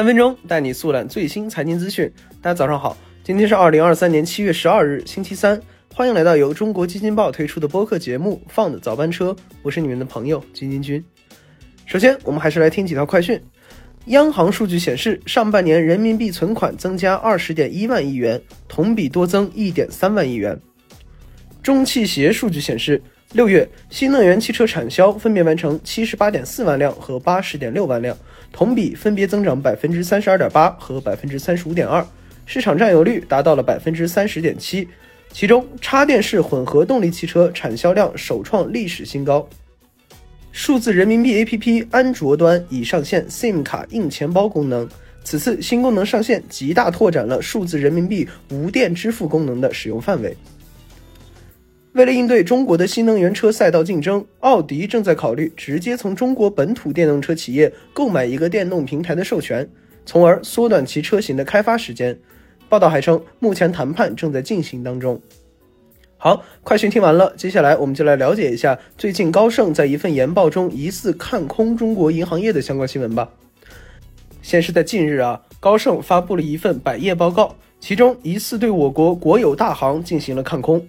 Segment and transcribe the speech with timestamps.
[0.00, 2.10] 三分钟带你速览最新财经资讯。
[2.40, 5.60] 大家早上好，今天是二零二三年七月十二日，星期三。
[5.94, 11.04] 欢迎来到由中国基金报推出的播客节目《放的早班车》，我是你们的朋友金金君。
[11.84, 13.38] 首先，我们还是来听几条快讯。
[14.06, 20.58] 央行数据显示，上半年人民币存款增加二十点一万亿元，同比多增一点三万亿元。
[21.62, 23.02] 中汽协数据显示，
[23.34, 28.16] 六月新能源汽车产销分别完成七十八点四万辆和八十点六万辆，
[28.52, 32.04] 同比分别增长百分之三十二点八和百分之三十五点二，
[32.46, 34.88] 市场占有率达到了百分之三十点七。
[35.32, 39.48] 其中，插电式混合动力汽车产销量首创历史新高。
[40.50, 44.88] 数字人民币 APP 安卓端已上线 SIM 卡硬钱包功能。
[45.22, 50.36] 此次新功能上线，极大拓展了数字人民币无电支付功能的使用范围。
[51.92, 59.68] 为了应对中国的新能源车赛道竞争，奥迪正在考虑直接从中国本土电动车企业购买一个电动平台的授权，
[60.06, 62.16] 从而缩短其车型的开发时间。
[62.68, 65.20] 报道还称，目前谈判正在进行当中。
[66.16, 73.28] 好，快讯听完了，接下来我们就来了解一下最近高盛在一份研报中疑似看空中国银行业的相关新闻吧。
[74.42, 80.86] 先是在近日啊，高盛发布了一份百业报告，其中疑似对我国国有大行进行了看空。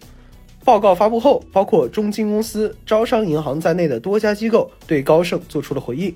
[0.64, 6.14] 报告发布后，包括中金公司、招商银行在内的多家机构对高盛做出了回应。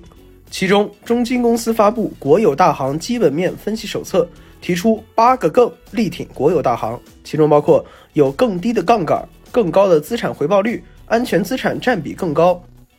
[0.50, 4.22] 其中，中金公司发布《国有大行基本面分析手册》，
[4.60, 7.84] 提出八个更力挺国有大行，其中包括。
[8.12, 12.58] 有更低的杠杆、更高的资产回报率、安全资产占比更高、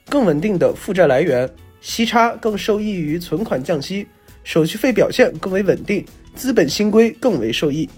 [0.09, 1.49] 更稳定的负债来源、
[1.81, 4.05] 息差更受益于存款降息、
[4.43, 7.89] 手续费表现更为稳定、资本新规更为受益。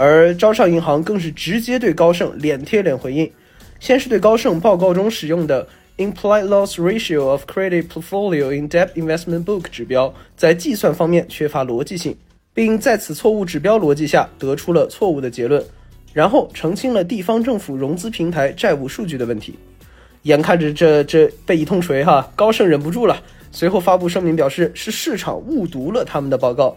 [0.00, 3.30] 而招商银行更是直接对高盛脸贴脸回应，
[3.80, 12.16] 先是对高盛报告中使用的 implied loss ratio of credit portfolio in debt investment book 指标在计算方面缺乏逻辑性，
[12.54, 15.62] 并在此错误指标逻辑下得出了错误的结论。
[16.14, 19.54] 然后澄清了地方政府融资平台债务数据的问题，
[20.22, 23.22] 眼看着这这被一通锤哈，高盛忍不住了，
[23.52, 26.74] 随后发布声明表示是市场误读了他们的报告。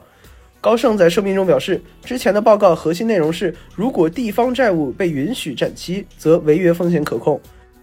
[0.63, 7.37] 高盛在声明中表示，之前的报告核心内容是，如果地方债务被允许展期，则违约风险可控，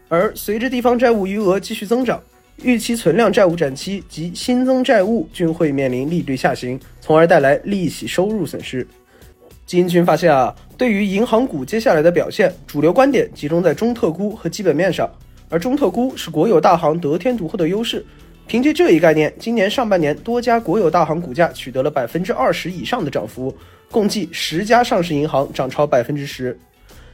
[0.08, 2.19] 而随着地方债务余额继续增长，
[2.62, 8.88] 预期存量债务展期及新增债务均会面临利率下行，从而带来利息收入损失。
[9.66, 15.06] 基金群发现啊，对于银行股接下来的表现，主流观点集中在中特估和基本面上，
[15.50, 18.02] 而中特估是国有大行得天独厚的优势。
[18.50, 23.56] 凭借这一概念，今年上半年多家国有大行股价取得了百分之二十以上的涨幅，
[23.93, 26.59] 共计十家上市银行涨超百分之十。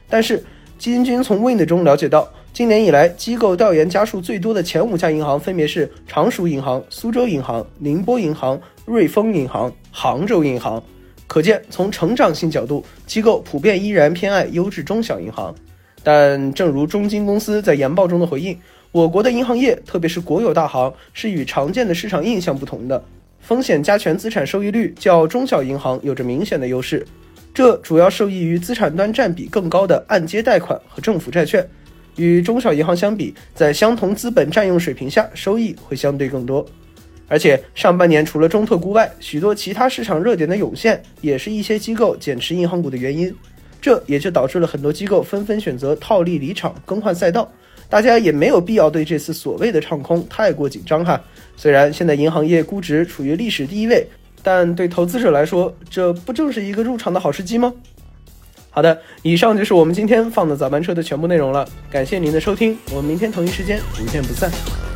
[0.09, 0.43] 但是，
[0.79, 10.83] 基金君从 Wind 中了解到，今年以来机构调研家数最多的前五家银行分别是常熟银行、苏州银行、宁波银行、瑞丰银行、杭州银行。
[11.27, 15.53] 可见，从成长性角度，机构普遍依然偏爱优质中小银行。
[16.03, 18.57] 但正如中金公司在研报中的回应，
[18.91, 23.03] 我国的银行业，特别是国有大行，是与常见的市场印象不同的，
[23.41, 27.05] 风险加权资产收益率较中小银行有着明显的优势。
[27.53, 31.67] 这主要受益于资产端占比更高的按揭贷款和政府债券，
[32.15, 36.65] 与中小银行相比，在相同资本占用水平下，收益会相对更多。
[37.27, 43.35] 而且上半年除了中特估外，许多其他市场热点的涌现，也是一些机构减持银行股的原因。
[43.81, 47.51] 这也就导致了很多机构纷纷选择套利离场、更换赛道。
[47.89, 51.21] 大家也没有必要对这次所谓的唱空太过紧张哈。
[51.55, 54.05] 虽然现在银行业估值处于历史第一位，
[54.43, 57.73] 但对投资者来说，这不正是一个入场的好时机吗？
[58.69, 61.67] 好的，以上就是我们今天放的早班车的全部内容了。
[61.89, 64.86] 感谢您的收听，我们明天同一时间不见不散。